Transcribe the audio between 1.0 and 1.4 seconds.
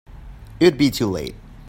late.